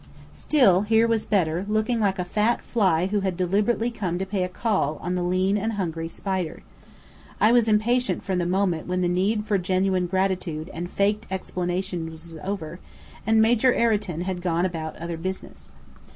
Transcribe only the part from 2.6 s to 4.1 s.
fly who had deliberately